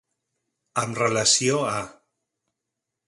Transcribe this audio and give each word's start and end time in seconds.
Amb 0.83 1.01
relació 1.01 1.59
a. 1.73 1.77